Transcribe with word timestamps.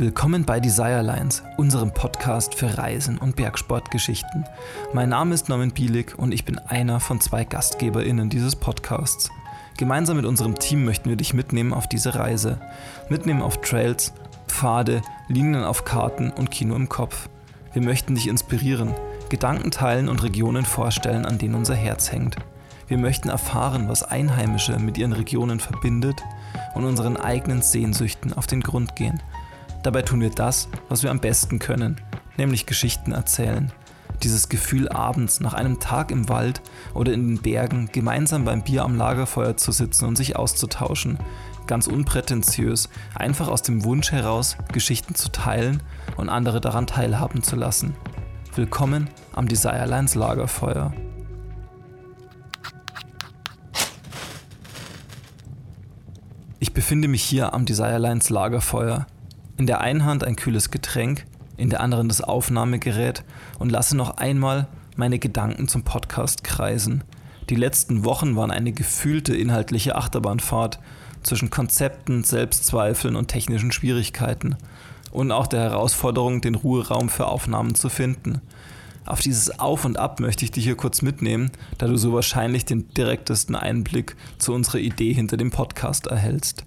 Willkommen 0.00 0.44
bei 0.44 0.60
Desirelines, 0.60 1.42
unserem 1.56 1.92
Podcast 1.92 2.54
für 2.54 2.78
Reisen 2.78 3.18
und 3.18 3.34
Bergsportgeschichten. 3.34 4.44
Mein 4.92 5.08
Name 5.08 5.34
ist 5.34 5.48
Norman 5.48 5.72
Bielik 5.72 6.16
und 6.16 6.30
ich 6.30 6.44
bin 6.44 6.56
einer 6.60 7.00
von 7.00 7.20
zwei 7.20 7.42
GastgeberInnen 7.42 8.30
dieses 8.30 8.54
Podcasts. 8.54 9.28
Gemeinsam 9.76 10.16
mit 10.16 10.24
unserem 10.24 10.56
Team 10.56 10.84
möchten 10.84 11.08
wir 11.08 11.16
dich 11.16 11.34
mitnehmen 11.34 11.74
auf 11.74 11.88
diese 11.88 12.14
Reise. 12.14 12.60
Mitnehmen 13.08 13.42
auf 13.42 13.60
Trails, 13.60 14.12
Pfade, 14.46 15.02
Linien 15.26 15.64
auf 15.64 15.84
Karten 15.84 16.30
und 16.30 16.52
Kino 16.52 16.76
im 16.76 16.88
Kopf. 16.88 17.28
Wir 17.72 17.82
möchten 17.82 18.14
dich 18.14 18.28
inspirieren, 18.28 18.94
Gedanken 19.30 19.72
teilen 19.72 20.08
und 20.08 20.22
Regionen 20.22 20.64
vorstellen, 20.64 21.26
an 21.26 21.38
denen 21.38 21.56
unser 21.56 21.74
Herz 21.74 22.12
hängt. 22.12 22.36
Wir 22.86 22.98
möchten 22.98 23.30
erfahren, 23.30 23.88
was 23.88 24.04
Einheimische 24.04 24.78
mit 24.78 24.96
ihren 24.96 25.12
Regionen 25.12 25.58
verbindet 25.58 26.22
und 26.76 26.84
unseren 26.84 27.16
eigenen 27.16 27.62
Sehnsüchten 27.62 28.32
auf 28.32 28.46
den 28.46 28.60
Grund 28.60 28.94
gehen– 28.94 29.20
Dabei 29.82 30.02
tun 30.02 30.20
wir 30.20 30.30
das, 30.30 30.68
was 30.88 31.02
wir 31.02 31.10
am 31.10 31.20
besten 31.20 31.58
können, 31.58 32.00
nämlich 32.36 32.66
Geschichten 32.66 33.12
erzählen. 33.12 33.72
Dieses 34.24 34.48
Gefühl, 34.48 34.88
abends 34.88 35.38
nach 35.38 35.54
einem 35.54 35.78
Tag 35.78 36.10
im 36.10 36.28
Wald 36.28 36.60
oder 36.94 37.12
in 37.12 37.28
den 37.28 37.42
Bergen 37.42 37.88
gemeinsam 37.92 38.44
beim 38.44 38.62
Bier 38.62 38.82
am 38.82 38.96
Lagerfeuer 38.96 39.56
zu 39.56 39.70
sitzen 39.70 40.06
und 40.06 40.16
sich 40.16 40.34
auszutauschen. 40.34 41.18
Ganz 41.68 41.86
unprätentiös, 41.86 42.88
einfach 43.14 43.46
aus 43.46 43.62
dem 43.62 43.84
Wunsch 43.84 44.10
heraus, 44.10 44.56
Geschichten 44.72 45.14
zu 45.14 45.30
teilen 45.30 45.82
und 46.16 46.28
andere 46.28 46.60
daran 46.60 46.88
teilhaben 46.88 47.44
zu 47.44 47.54
lassen. 47.54 47.94
Willkommen 48.56 49.08
am 49.32 49.46
Desirelines 49.46 50.16
Lagerfeuer. 50.16 50.92
Ich 56.58 56.72
befinde 56.72 57.06
mich 57.06 57.22
hier 57.22 57.54
am 57.54 57.64
Desirelines 57.64 58.30
Lagerfeuer 58.30 59.06
in 59.58 59.66
der 59.66 59.80
einen 59.80 60.04
Hand 60.04 60.24
ein 60.24 60.36
kühles 60.36 60.70
Getränk, 60.70 61.26
in 61.56 61.68
der 61.68 61.80
anderen 61.80 62.08
das 62.08 62.20
Aufnahmegerät 62.20 63.24
und 63.58 63.70
lasse 63.70 63.96
noch 63.96 64.16
einmal 64.16 64.68
meine 64.96 65.18
Gedanken 65.18 65.68
zum 65.68 65.82
Podcast 65.82 66.44
kreisen. 66.44 67.04
Die 67.50 67.56
letzten 67.56 68.04
Wochen 68.04 68.36
waren 68.36 68.52
eine 68.52 68.72
gefühlte 68.72 69.34
inhaltliche 69.36 69.96
Achterbahnfahrt 69.96 70.78
zwischen 71.22 71.50
Konzepten, 71.50 72.22
Selbstzweifeln 72.22 73.16
und 73.16 73.28
technischen 73.28 73.72
Schwierigkeiten 73.72 74.56
und 75.10 75.32
auch 75.32 75.48
der 75.48 75.60
Herausforderung, 75.60 76.40
den 76.40 76.54
Ruheraum 76.54 77.08
für 77.08 77.26
Aufnahmen 77.26 77.74
zu 77.74 77.88
finden. 77.88 78.40
Auf 79.06 79.20
dieses 79.20 79.58
Auf 79.58 79.84
und 79.84 79.98
Ab 79.98 80.20
möchte 80.20 80.44
ich 80.44 80.52
dich 80.52 80.64
hier 80.64 80.76
kurz 80.76 81.02
mitnehmen, 81.02 81.50
da 81.78 81.86
du 81.86 81.96
so 81.96 82.12
wahrscheinlich 82.12 82.64
den 82.64 82.88
direktesten 82.90 83.56
Einblick 83.56 84.14
zu 84.38 84.52
unserer 84.52 84.78
Idee 84.78 85.14
hinter 85.14 85.36
dem 85.36 85.50
Podcast 85.50 86.06
erhältst. 86.06 86.64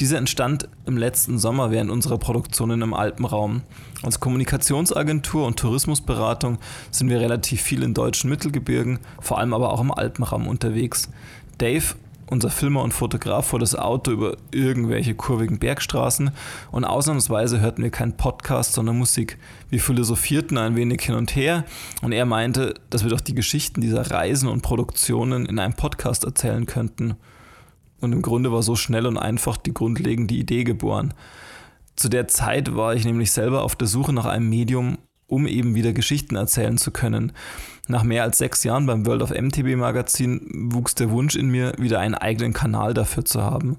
Diese 0.00 0.16
entstand 0.16 0.66
im 0.86 0.96
letzten 0.96 1.38
Sommer 1.38 1.70
während 1.70 1.90
unserer 1.90 2.16
Produktionen 2.16 2.80
im 2.80 2.94
Alpenraum. 2.94 3.60
Als 4.02 4.18
Kommunikationsagentur 4.18 5.46
und 5.46 5.58
Tourismusberatung 5.58 6.56
sind 6.90 7.10
wir 7.10 7.20
relativ 7.20 7.60
viel 7.60 7.82
in 7.82 7.92
deutschen 7.92 8.30
Mittelgebirgen, 8.30 8.98
vor 9.20 9.38
allem 9.38 9.52
aber 9.52 9.72
auch 9.74 9.80
im 9.82 9.92
Alpenraum 9.92 10.48
unterwegs. 10.48 11.10
Dave 11.58 11.94
unser 12.30 12.48
Filmer 12.48 12.84
und 12.84 12.94
Fotograf 12.94 13.48
fuhr 13.48 13.58
das 13.58 13.74
Auto 13.74 14.12
über 14.12 14.36
irgendwelche 14.52 15.16
kurvigen 15.16 15.58
Bergstraßen 15.58 16.30
und 16.70 16.84
ausnahmsweise 16.84 17.60
hörten 17.60 17.82
wir 17.82 17.90
keinen 17.90 18.16
Podcast, 18.16 18.72
sondern 18.74 18.96
Musik. 18.96 19.36
Wir 19.68 19.80
philosophierten 19.80 20.56
ein 20.56 20.76
wenig 20.76 21.02
hin 21.02 21.16
und 21.16 21.34
her 21.34 21.64
und 22.02 22.12
er 22.12 22.26
meinte, 22.26 22.74
dass 22.88 23.02
wir 23.02 23.10
doch 23.10 23.20
die 23.20 23.34
Geschichten 23.34 23.80
dieser 23.80 24.12
Reisen 24.12 24.48
und 24.48 24.62
Produktionen 24.62 25.44
in 25.44 25.58
einem 25.58 25.74
Podcast 25.74 26.22
erzählen 26.22 26.66
könnten. 26.66 27.16
Und 28.00 28.12
im 28.12 28.22
Grunde 28.22 28.52
war 28.52 28.62
so 28.62 28.76
schnell 28.76 29.06
und 29.06 29.18
einfach 29.18 29.56
die 29.56 29.74
grundlegende 29.74 30.34
Idee 30.34 30.64
geboren. 30.64 31.14
Zu 31.96 32.08
der 32.08 32.28
Zeit 32.28 32.74
war 32.74 32.94
ich 32.94 33.04
nämlich 33.04 33.30
selber 33.32 33.62
auf 33.62 33.76
der 33.76 33.88
Suche 33.88 34.12
nach 34.12 34.24
einem 34.24 34.48
Medium, 34.48 34.98
um 35.26 35.46
eben 35.46 35.74
wieder 35.74 35.92
Geschichten 35.92 36.36
erzählen 36.36 36.78
zu 36.78 36.90
können. 36.90 37.32
Nach 37.88 38.02
mehr 38.02 38.22
als 38.22 38.38
sechs 38.38 38.64
Jahren 38.64 38.86
beim 38.86 39.06
World 39.06 39.22
of 39.22 39.30
MTB 39.30 39.76
Magazin 39.76 40.70
wuchs 40.72 40.94
der 40.94 41.10
Wunsch 41.10 41.36
in 41.36 41.48
mir, 41.48 41.74
wieder 41.78 42.00
einen 42.00 42.14
eigenen 42.14 42.52
Kanal 42.52 42.94
dafür 42.94 43.24
zu 43.24 43.42
haben. 43.42 43.76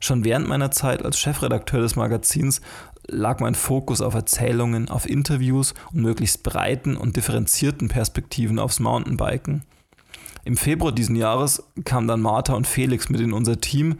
Schon 0.00 0.24
während 0.24 0.46
meiner 0.46 0.70
Zeit 0.70 1.04
als 1.04 1.18
Chefredakteur 1.18 1.80
des 1.80 1.96
Magazins 1.96 2.60
lag 3.08 3.40
mein 3.40 3.54
Fokus 3.54 4.00
auf 4.00 4.14
Erzählungen, 4.14 4.88
auf 4.88 5.08
Interviews 5.08 5.74
und 5.92 6.02
möglichst 6.02 6.42
breiten 6.42 6.96
und 6.96 7.16
differenzierten 7.16 7.88
Perspektiven 7.88 8.58
aufs 8.58 8.80
Mountainbiken. 8.80 9.64
Im 10.46 10.56
Februar 10.56 10.92
diesen 10.92 11.16
Jahres 11.16 11.60
kamen 11.84 12.06
dann 12.06 12.20
Martha 12.20 12.54
und 12.54 12.68
Felix 12.68 13.08
mit 13.08 13.20
in 13.20 13.32
unser 13.32 13.60
Team 13.60 13.96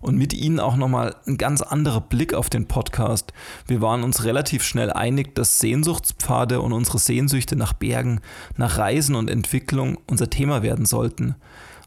und 0.00 0.16
mit 0.16 0.32
ihnen 0.32 0.58
auch 0.58 0.76
nochmal 0.76 1.14
ein 1.26 1.36
ganz 1.36 1.60
anderer 1.60 2.00
Blick 2.00 2.32
auf 2.32 2.48
den 2.48 2.66
Podcast. 2.66 3.34
Wir 3.66 3.82
waren 3.82 4.02
uns 4.02 4.24
relativ 4.24 4.64
schnell 4.64 4.90
einig, 4.90 5.34
dass 5.34 5.58
Sehnsuchtspfade 5.58 6.62
und 6.62 6.72
unsere 6.72 6.98
Sehnsüchte 6.98 7.54
nach 7.54 7.74
Bergen, 7.74 8.22
nach 8.56 8.78
Reisen 8.78 9.14
und 9.14 9.28
Entwicklung 9.28 9.98
unser 10.06 10.30
Thema 10.30 10.62
werden 10.62 10.86
sollten. 10.86 11.34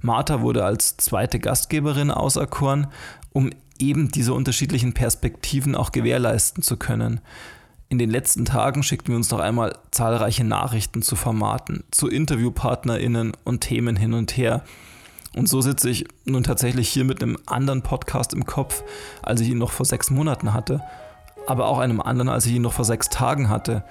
Martha 0.04 0.42
wurde 0.42 0.64
als 0.64 0.96
zweite 0.98 1.40
Gastgeberin 1.40 2.12
auserkoren, 2.12 2.90
um 3.32 3.50
eben 3.80 4.10
diese 4.10 4.36
unterschiedlichen 4.36 4.94
Perspektiven 4.94 5.76
auch 5.76 5.92
gewährleisten 5.92 6.62
zu 6.62 6.78
können. 6.78 7.20
In 7.90 8.00
den 8.00 8.10
letzten 8.10 8.46
Tagen 8.46 8.82
schickten 8.82 9.10
wir 9.14 9.18
uns 9.18 9.30
noch 9.30 9.40
einmal 9.40 9.78
zahlreiche 9.92 10.44
Nachrichten 10.44 11.02
zu 11.02 11.16
Formaten, 11.16 11.84
zu 11.92 12.08
InterviewpartnerInnen 12.08 13.34
und 13.44 13.62
Themen 13.62 13.96
hin 13.96 14.14
und 14.14 14.36
her. 14.36 14.64
Und 15.36 15.50
so 15.50 15.62
sitze 15.62 15.90
ich 15.90 16.06
nun 16.26 16.44
tatsächlich 16.44 16.90
hier 16.90 17.06
mit 17.06 17.22
einem 17.22 17.38
anderen 17.46 17.82
Podcast 17.82 18.34
im 18.34 18.46
Kopf, 18.46 18.84
als 19.22 19.42
ich 19.42 19.50
ihn 19.50 19.58
noch 19.58 19.72
vor 19.72 19.86
sechs 19.86 20.10
Monaten 20.10 20.54
hatte, 20.54 20.82
aber 21.48 21.68
auch 21.68 21.80
einem 21.80 22.02
anderen, 22.02 22.30
als 22.30 22.46
ich 22.46 22.54
ihn 22.54 22.62
noch 22.62 22.74
vor 22.74 22.86
sechs 22.86 23.10
Tagen 23.10 23.50
hatte. 23.50 23.84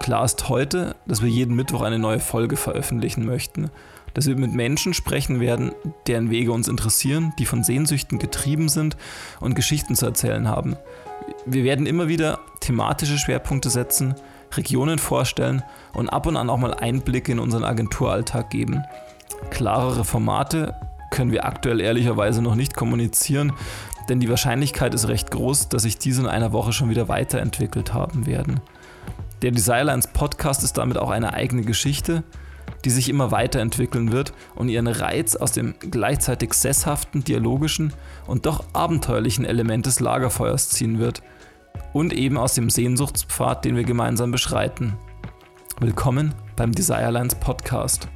Klar 0.00 0.24
ist 0.24 0.48
heute, 0.48 0.96
dass 1.06 1.22
wir 1.22 1.28
jeden 1.28 1.54
Mittwoch 1.54 1.82
eine 1.82 1.98
neue 1.98 2.20
Folge 2.20 2.56
veröffentlichen 2.56 3.24
möchten, 3.24 3.70
dass 4.14 4.26
wir 4.26 4.36
mit 4.36 4.54
Menschen 4.54 4.94
sprechen 4.94 5.40
werden, 5.40 5.72
deren 6.06 6.30
Wege 6.30 6.52
uns 6.52 6.68
interessieren, 6.68 7.32
die 7.38 7.46
von 7.46 7.62
Sehnsüchten 7.62 8.18
getrieben 8.18 8.68
sind 8.68 8.96
und 9.40 9.54
Geschichten 9.54 9.94
zu 9.94 10.06
erzählen 10.06 10.48
haben. 10.48 10.76
Wir 11.46 11.64
werden 11.64 11.86
immer 11.86 12.08
wieder 12.08 12.40
thematische 12.60 13.18
Schwerpunkte 13.18 13.70
setzen, 13.70 14.14
Regionen 14.52 14.98
vorstellen 14.98 15.62
und 15.92 16.08
ab 16.08 16.26
und 16.26 16.36
an 16.36 16.48
auch 16.48 16.58
mal 16.58 16.74
Einblicke 16.74 17.32
in 17.32 17.38
unseren 17.40 17.64
Agenturalltag 17.64 18.50
geben. 18.50 18.82
Klarere 19.50 20.04
Formate 20.04 20.74
können 21.10 21.32
wir 21.32 21.44
aktuell 21.44 21.80
ehrlicherweise 21.80 22.42
noch 22.42 22.54
nicht 22.54 22.74
kommunizieren, 22.74 23.52
denn 24.08 24.20
die 24.20 24.28
Wahrscheinlichkeit 24.28 24.94
ist 24.94 25.08
recht 25.08 25.30
groß, 25.30 25.68
dass 25.68 25.82
sich 25.82 25.98
diese 25.98 26.22
in 26.22 26.28
einer 26.28 26.52
Woche 26.52 26.72
schon 26.72 26.90
wieder 26.90 27.08
weiterentwickelt 27.08 27.94
haben 27.94 28.26
werden. 28.26 28.60
Der 29.42 29.50
Desirelines 29.50 30.08
Podcast 30.08 30.62
ist 30.62 30.78
damit 30.78 30.98
auch 30.98 31.10
eine 31.10 31.32
eigene 31.32 31.62
Geschichte, 31.62 32.22
die 32.84 32.90
sich 32.90 33.08
immer 33.08 33.30
weiterentwickeln 33.30 34.12
wird 34.12 34.32
und 34.54 34.68
ihren 34.68 34.86
Reiz 34.86 35.36
aus 35.36 35.52
dem 35.52 35.74
gleichzeitig 35.78 36.52
sesshaften, 36.54 37.24
dialogischen 37.24 37.92
und 38.26 38.46
doch 38.46 38.64
abenteuerlichen 38.72 39.44
Element 39.44 39.86
des 39.86 40.00
Lagerfeuers 40.00 40.68
ziehen 40.68 40.98
wird 40.98 41.22
und 41.92 42.12
eben 42.12 42.36
aus 42.36 42.54
dem 42.54 42.70
Sehnsuchtspfad, 42.70 43.64
den 43.64 43.76
wir 43.76 43.84
gemeinsam 43.84 44.30
beschreiten. 44.30 44.94
Willkommen 45.80 46.34
beim 46.56 46.72
Desirelines 46.72 47.34
Podcast. 47.34 48.08